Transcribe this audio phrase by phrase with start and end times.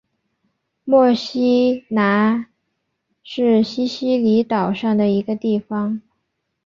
[0.83, 2.47] 墨西拿
[3.21, 6.01] 是西西里岛上的一个地方。